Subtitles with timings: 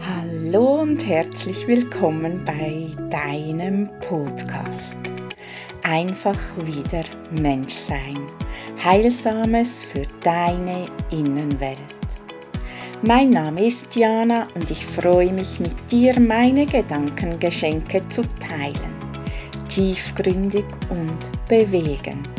[0.00, 4.96] Hallo und herzlich willkommen bei deinem Podcast.
[5.82, 7.04] Einfach wieder
[7.42, 8.16] Mensch sein.
[8.82, 11.76] Heilsames für deine Innenwelt.
[13.02, 18.94] Mein Name ist Jana und ich freue mich mit dir meine Gedankengeschenke zu teilen.
[19.68, 22.30] Tiefgründig und bewegend.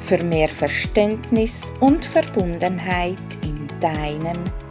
[0.00, 4.61] Für mehr Verständnis und Verbundenheit in deinem Leben.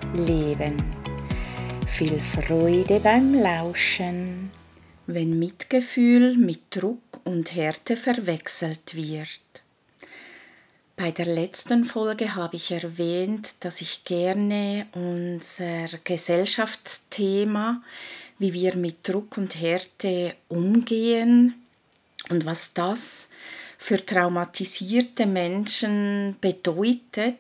[1.87, 4.51] Viel Freude beim Lauschen,
[5.07, 9.63] wenn Mitgefühl mit Druck und Härte verwechselt wird.
[10.97, 17.81] Bei der letzten Folge habe ich erwähnt, dass ich gerne unser Gesellschaftsthema,
[18.37, 21.53] wie wir mit Druck und Härte umgehen
[22.29, 23.29] und was das
[23.77, 27.37] für traumatisierte Menschen bedeutet,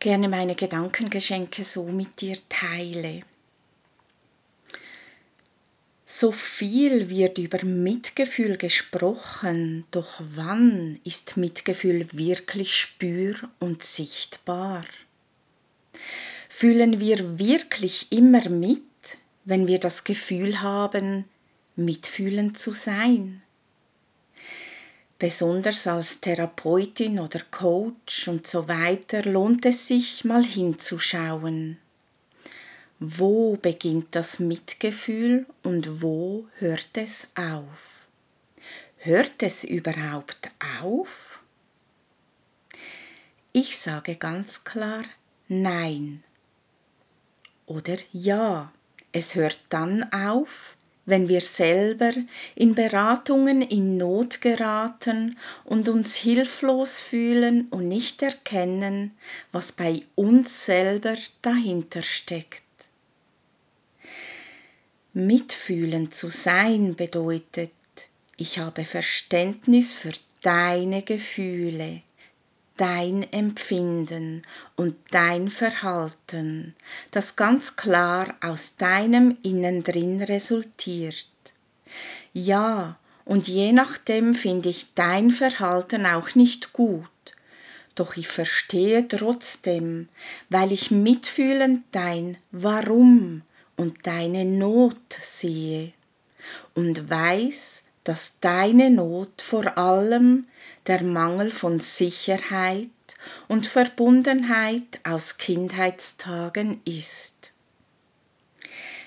[0.00, 3.20] gerne meine Gedankengeschenke so mit dir teile.
[6.06, 14.84] So viel wird über Mitgefühl gesprochen, doch wann ist Mitgefühl wirklich spür und sichtbar?
[16.48, 18.82] Fühlen wir wirklich immer mit,
[19.44, 21.26] wenn wir das Gefühl haben,
[21.76, 23.42] mitfühlend zu sein?
[25.20, 31.78] Besonders als Therapeutin oder Coach und so weiter lohnt es sich mal hinzuschauen
[33.02, 38.06] wo beginnt das Mitgefühl und wo hört es auf?
[38.98, 40.50] Hört es überhaupt
[40.82, 41.40] auf?
[43.52, 45.02] Ich sage ganz klar
[45.48, 46.22] Nein
[47.64, 48.70] oder Ja.
[49.12, 50.76] Es hört dann auf,
[51.10, 52.12] wenn wir selber
[52.54, 59.12] in Beratungen in Not geraten und uns hilflos fühlen und nicht erkennen,
[59.52, 62.62] was bei uns selber dahinter steckt.
[65.12, 67.72] Mitfühlend zu sein bedeutet,
[68.36, 72.02] ich habe Verständnis für deine Gefühle,
[72.80, 74.40] dein Empfinden
[74.74, 76.74] und dein Verhalten,
[77.10, 81.26] das ganz klar aus deinem Innen drin resultiert.
[82.32, 82.96] Ja,
[83.26, 87.04] und je nachdem finde ich dein Verhalten auch nicht gut,
[87.94, 90.08] doch ich verstehe trotzdem,
[90.48, 93.42] weil ich mitfühlend dein Warum
[93.76, 95.92] und deine Not sehe
[96.74, 100.46] und weiß, dass deine Not vor allem
[100.86, 102.88] der Mangel von Sicherheit
[103.48, 107.52] und Verbundenheit aus Kindheitstagen ist.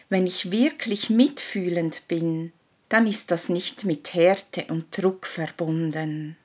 [0.09, 2.51] Wenn ich wirklich mitfühlend bin,
[2.89, 6.37] dann ist das nicht mit Härte und Druck verbunden.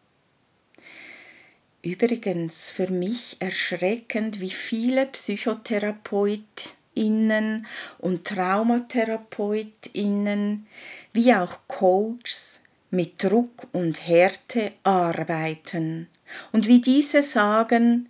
[1.82, 7.66] Übrigens für mich erschreckend, wie viele Psychotherapeuten Innen
[7.98, 10.66] und TraumatherapeutInnen
[11.12, 12.60] wie auch Coaches
[12.91, 16.09] mit Druck und Härte arbeiten
[16.53, 18.09] und wie diese sagen,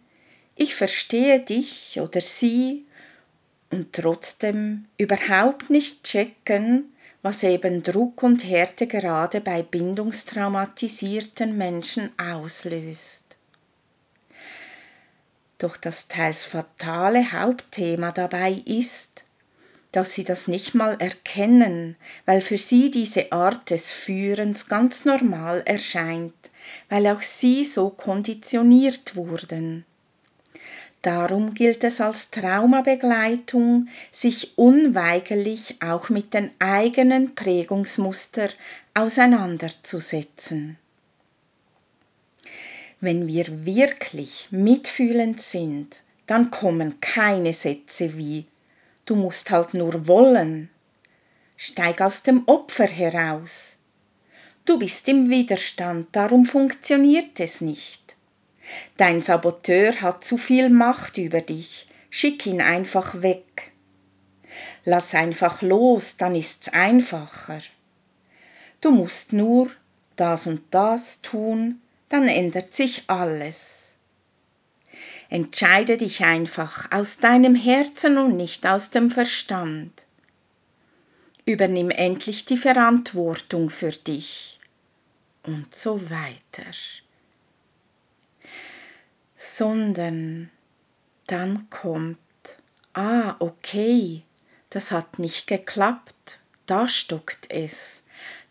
[0.56, 2.84] ich verstehe dich oder sie
[3.70, 13.27] und trotzdem überhaupt nicht checken, was eben Druck und Härte gerade bei bindungstraumatisierten Menschen auslöst.
[15.58, 19.24] Doch das teils fatale Hauptthema dabei ist,
[19.92, 21.96] dass sie das nicht mal erkennen,
[22.26, 26.34] weil für sie diese Art des Führens ganz normal erscheint,
[26.88, 29.84] weil auch sie so konditioniert wurden.
[31.02, 38.50] Darum gilt es als Traumabegleitung, sich unweigerlich auch mit den eigenen Prägungsmuster
[38.94, 40.76] auseinanderzusetzen.
[43.00, 48.46] Wenn wir wirklich mitfühlend sind, dann kommen keine Sätze wie
[49.08, 50.68] Du musst halt nur wollen.
[51.56, 53.78] Steig aus dem Opfer heraus.
[54.66, 58.16] Du bist im Widerstand, darum funktioniert es nicht.
[58.98, 63.72] Dein Saboteur hat zu viel Macht über dich, schick ihn einfach weg.
[64.84, 67.62] Lass einfach los, dann ist's einfacher.
[68.82, 69.70] Du musst nur
[70.16, 73.94] das und das tun, dann ändert sich alles.
[75.30, 80.06] Entscheide dich einfach aus deinem Herzen und nicht aus dem Verstand.
[81.44, 84.58] Übernimm endlich die Verantwortung für dich
[85.42, 86.70] und so weiter.
[89.34, 90.50] Sondern
[91.26, 92.18] dann kommt,
[92.94, 94.22] ah, okay,
[94.70, 98.02] das hat nicht geklappt, da stockt es,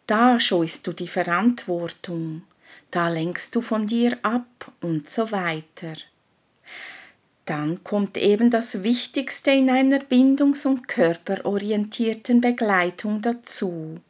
[0.05, 2.43] da scheust du die Verantwortung
[2.91, 5.93] da lenkst du von dir ab und so weiter.
[7.45, 14.01] dann kommt eben das Wichtigste in einer bindungs- und körperorientierten Begleitung dazu.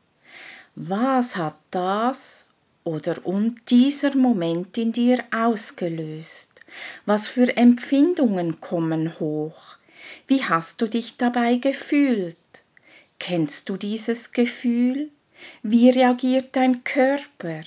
[0.76, 2.46] Was hat das
[2.84, 6.62] oder und dieser Moment in dir ausgelöst?
[7.06, 9.78] Was für Empfindungen kommen hoch?
[10.26, 12.38] Wie hast du dich dabei gefühlt?
[13.20, 15.10] Kennst du dieses Gefühl?
[15.64, 17.64] Wie reagiert dein Körper?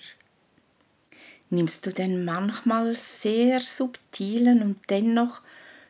[1.50, 5.43] Nimmst du den manchmal sehr subtilen und dennoch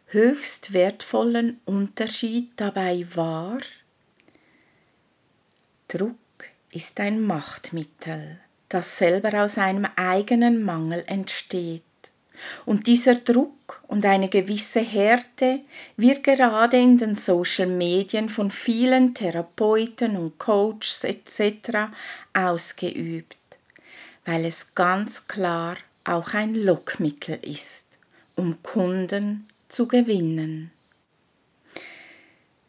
[0.06, 3.58] höchst wertvollen Unterschied dabei wahr?
[5.88, 6.16] Druck
[6.72, 11.82] ist ein Machtmittel, das selber aus einem eigenen Mangel entsteht.
[12.64, 15.60] Und dieser Druck und eine gewisse Härte
[15.96, 21.90] wird gerade in den Social Medien von vielen Therapeuten und Coaches etc.
[22.32, 23.36] ausgeübt,
[24.24, 27.86] weil es ganz klar auch ein Lockmittel ist,
[28.36, 30.70] um Kunden zu gewinnen.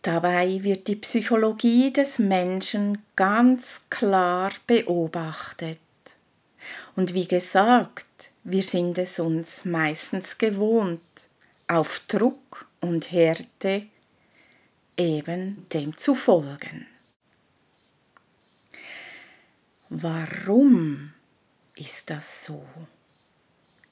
[0.01, 5.79] Dabei wird die Psychologie des Menschen ganz klar beobachtet.
[6.95, 11.01] Und wie gesagt, wir sind es uns meistens gewohnt,
[11.67, 13.83] auf Druck und Härte
[14.97, 16.87] eben dem zu folgen.
[19.89, 21.13] Warum
[21.75, 22.63] ist das so?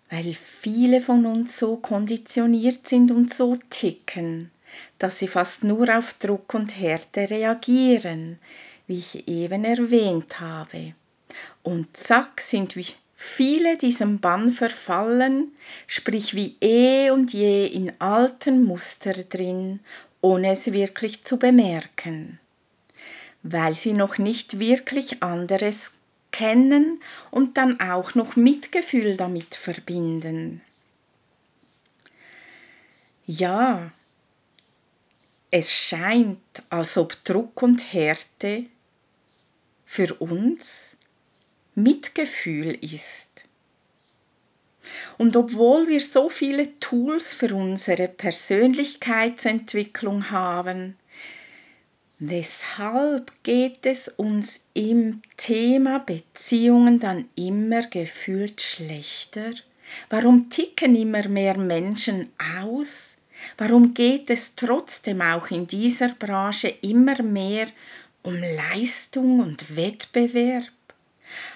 [0.09, 4.51] Weil viele von uns so konditioniert sind und so ticken,
[4.97, 8.39] dass sie fast nur auf Druck und Härte reagieren,
[8.87, 10.93] wie ich eben erwähnt habe.
[11.61, 12.85] Und zack sind wir
[13.15, 15.51] viele diesem Bann verfallen,
[15.87, 19.81] sprich wie eh und je in alten Muster drin,
[20.21, 22.39] ohne es wirklich zu bemerken,
[23.43, 25.91] weil sie noch nicht wirklich anderes
[26.39, 27.01] kennen
[27.31, 30.62] und dann auch noch Mitgefühl damit verbinden.
[33.25, 33.91] Ja,
[35.51, 36.39] es scheint,
[36.69, 38.68] als ob Druck und Härte
[39.86, 40.95] für uns
[41.75, 43.44] Mitgefühl ist.
[45.18, 50.97] Und obwohl wir so viele Tools für unsere Persönlichkeitsentwicklung haben,
[52.19, 59.51] weshalb geht es uns im Thema Beziehungen dann immer gefühlt schlechter?
[60.10, 62.31] Warum ticken immer mehr Menschen
[62.62, 63.18] aus?
[63.57, 67.68] Warum geht es trotzdem auch in dieser Branche immer mehr
[68.22, 70.65] um Leistung und Wettbewerb?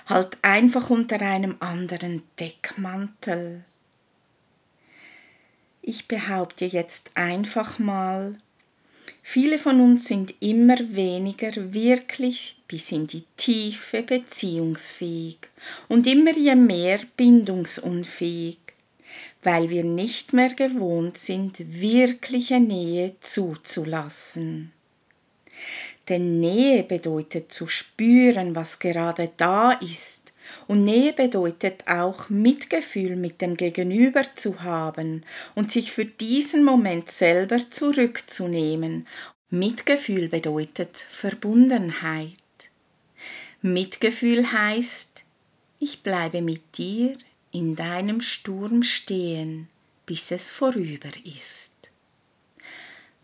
[0.06, 3.64] halt einfach unter einem anderen Deckmantel.
[5.82, 8.38] Ich behaupte jetzt einfach mal,
[9.24, 15.40] viele von uns sind immer weniger wirklich bis in die Tiefe beziehungsfähig
[15.88, 18.60] und immer je mehr bindungsunfähig,
[19.42, 24.72] weil wir nicht mehr gewohnt sind, wirkliche Nähe zuzulassen.
[26.10, 30.23] Denn Nähe bedeutet zu spüren, was gerade da ist.
[30.68, 35.24] Und Nähe bedeutet auch Mitgefühl mit dem Gegenüber zu haben
[35.56, 39.08] und sich für diesen Moment selber zurückzunehmen.
[39.50, 42.34] Mitgefühl bedeutet Verbundenheit.
[43.62, 45.24] Mitgefühl heißt,
[45.80, 47.18] ich bleibe mit dir
[47.52, 49.70] in deinem Sturm stehen,
[50.06, 51.72] bis es vorüber ist.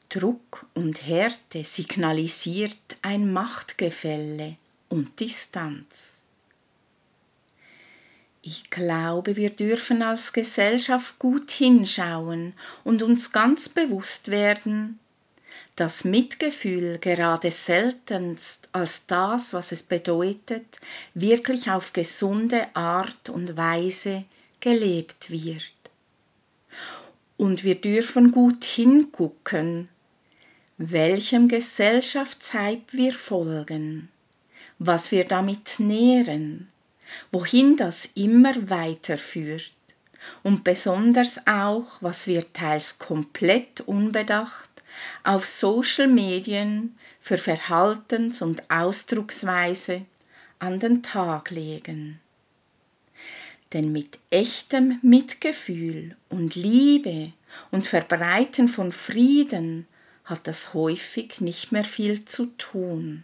[0.10, 4.56] Druck und Härte signalisiert ein Machtgefälle
[4.89, 6.19] und Distanz.
[8.41, 12.53] Ich glaube, wir dürfen als Gesellschaft gut hinschauen
[12.84, 15.00] und uns ganz bewusst werden,
[15.75, 20.79] dass Mitgefühl gerade seltenst als das, was es bedeutet,
[21.13, 24.24] wirklich auf gesunde Art und Weise
[24.60, 25.63] gelebt wird.
[27.38, 29.89] Und wir dürfen gut hingucken,
[30.77, 34.10] welchem Gesellschaftshype wir folgen,
[34.79, 36.69] was wir damit nähren,
[37.32, 39.72] wohin das immer weiterführt
[40.44, 44.70] und besonders auch, was wir teils komplett unbedacht
[45.24, 50.01] auf Social Medien für Verhaltens- und Ausdrucksweise
[50.60, 52.20] an den Tag legen.
[53.74, 57.34] Denn mit echtem Mitgefühl und Liebe
[57.72, 59.88] und Verbreiten von Frieden
[60.25, 63.24] hat das häufig nicht mehr viel zu tun.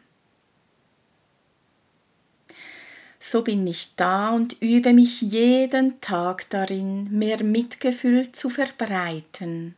[3.27, 9.73] So bin ich da und übe mich jeden Tag darin, mehr Mitgefühl zu verbreiten.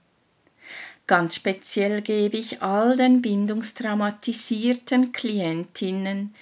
[1.08, 6.36] Ganz speziell gebe ich all den bindungstraumatisierten Klientinnen,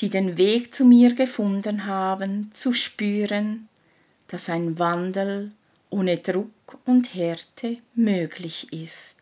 [0.00, 3.68] die den Weg zu mir gefunden haben, zu spüren,
[4.26, 5.52] dass ein Wandel
[5.88, 9.19] ohne Druck und Härte möglich ist.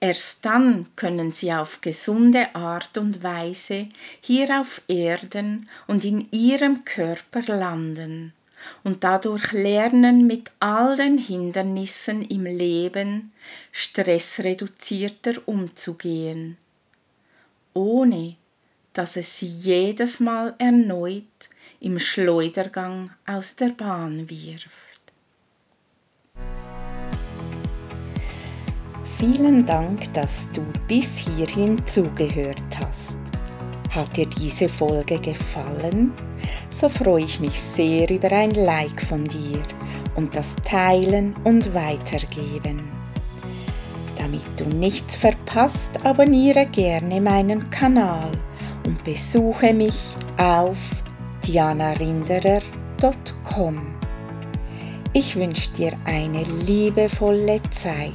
[0.00, 3.88] Erst dann können sie auf gesunde Art und Weise
[4.20, 8.32] hier auf Erden und in ihrem Körper landen
[8.84, 13.32] und dadurch lernen, mit all den Hindernissen im Leben
[13.72, 16.56] stressreduzierter umzugehen,
[17.74, 18.36] ohne
[18.92, 21.24] dass es sie jedes Mal erneut
[21.80, 24.89] im Schleudergang aus der Bahn wirft.
[29.20, 33.18] Vielen Dank, dass du bis hierhin zugehört hast.
[33.90, 36.14] Hat dir diese Folge gefallen?
[36.70, 39.62] So freue ich mich sehr über ein Like von dir
[40.14, 42.80] und das Teilen und Weitergeben.
[44.16, 48.32] Damit du nichts verpasst, abonniere gerne meinen Kanal
[48.86, 50.78] und besuche mich auf
[51.46, 53.82] dianarinderer.com.
[55.12, 58.14] Ich wünsche dir eine liebevolle Zeit.